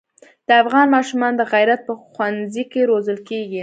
[0.47, 3.59] د افغان ماشومان د غیرت په ښونځي کې روزل کېږي.